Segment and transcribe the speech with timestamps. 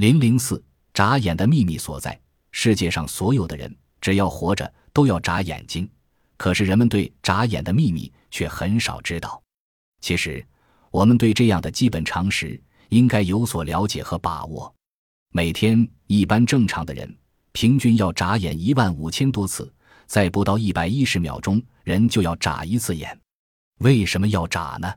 [0.00, 2.18] 零零四，眨眼的秘密所在。
[2.52, 5.86] 世界上所有的人，只要活着，都要眨眼睛。
[6.38, 9.42] 可是人们对眨眼的秘密却很少知道。
[10.00, 10.42] 其实，
[10.90, 12.58] 我们对这样的基本常识
[12.88, 14.74] 应该有所了解和把握。
[15.34, 17.14] 每天，一般正常的人
[17.52, 19.70] 平均要眨眼一万五千多次，
[20.06, 23.20] 在不到一百一十秒钟，人就要眨一次眼。
[23.80, 24.90] 为什么要眨呢？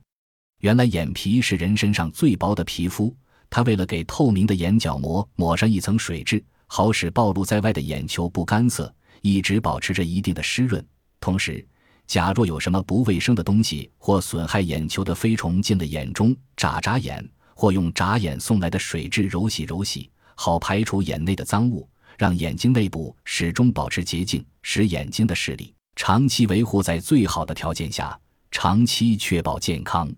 [0.60, 3.14] 原来，眼皮是人身上最薄的皮肤。
[3.50, 10.84] 他为了给透明的眼角膜抹上一层水质，好使暴露在外的眼球不干涩，一直保持着一定的湿润。
[11.20, 11.66] 同时，
[12.08, 21.88] 假若有什么不卫生的东西或损害眼球的飞虫进了眼中，眨眨眼，或用眨眼送来的水质揉洗揉洗，好排除眼内的脏物，
[22.18, 28.20] 让眼睛内部始终保持洁净，使眼睛的视力长期维护在最好的条件下，
[28.52, 30.12] 长期确保健康。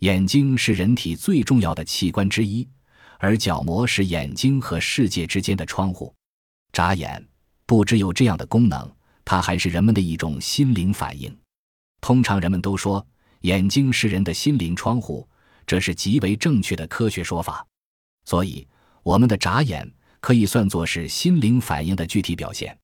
[0.00, 2.68] 眼睛是人体最重要的器官之一，
[3.18, 6.14] 而角膜是眼睛和世界之间的窗户。
[6.72, 7.26] 眨眼
[7.64, 8.90] 不只有这样的功能，
[9.24, 11.34] 它还是人们的一种心灵反应。
[12.02, 13.04] 通常人们都说
[13.40, 15.26] 眼睛是人的心灵窗户，
[15.66, 17.66] 这是极为正确的科学说法。
[18.26, 18.66] 所以，
[19.02, 22.76] 我们的眨眼可以算作是心灵反应的具体表现。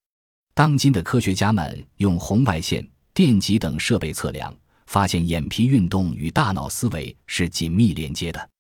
[0.55, 4.55] 当今的科学家们用红外线、电极等设备测量。
[4.93, 8.51] 发现眼皮运动与大脑思维是紧密连接的。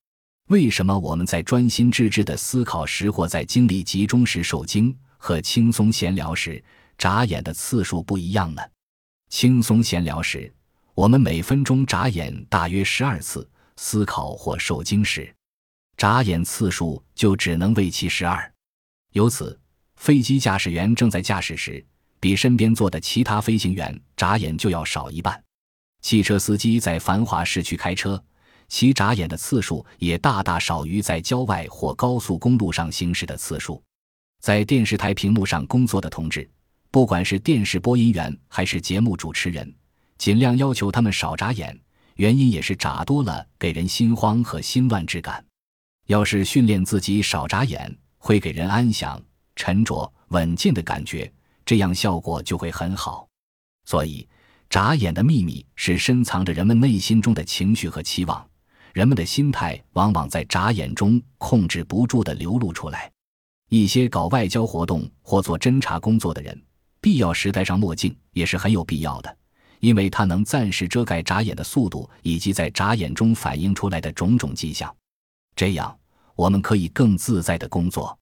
[0.48, 6.64] 为什么我们在专心致志的思考时，或在精力集中时受惊，和轻松闲聊时
[6.97, 8.62] 眨眼的次数不一样呢？
[9.28, 10.50] 轻松闲聊时，
[10.94, 15.30] 我们每分钟眨眼大约十二次；思考或受惊时，
[15.98, 18.50] 眨眼次数就只能为其十二。
[19.12, 19.60] 由此，
[19.97, 21.84] 飞机驾驶员正在驾驶时，
[22.19, 25.38] 比身边坐的其他飞行员眨眼就要少一半。
[26.03, 28.22] 汽车司机在繁华市区开车，
[28.69, 33.81] 其眨眼的次数也大大少于在郊外或高速公路上行驶的次数。
[34.41, 36.50] 在电视台屏幕上工作的同志，
[36.91, 39.72] 不管是电视播音员还是节目主持人，
[40.19, 41.78] 尽量要求他们少眨眼，
[42.16, 45.43] 原因也是眨多了给人心慌和心乱之感。
[46.09, 49.22] 要是训练自己少眨眼，会给人安详、
[49.55, 51.32] 沉着、稳健的感觉，
[51.65, 53.28] 这样效果就会很好。
[53.84, 54.28] 所以。
[54.72, 58.43] 眨眼的秘密是深藏着人们内心中的情绪和期望，
[58.94, 63.12] 人们的心态往往在眨眼中控制不住地流露出来。
[63.69, 66.59] 一些搞外交活动或做侦查工作的人，
[67.03, 69.37] 必要时戴上墨镜也是很有必要的，
[69.81, 74.91] 因为它能暂时遮盖眨眼的速度以及在眨眼中反映出来的种种迹象。
[75.55, 75.94] 这样，
[76.34, 78.19] 我们可以更自在地工作。